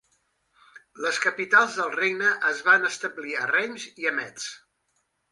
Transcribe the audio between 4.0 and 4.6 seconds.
i a Metz.